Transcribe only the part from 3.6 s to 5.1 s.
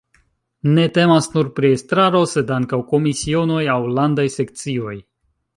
aŭ landaj sekcioj.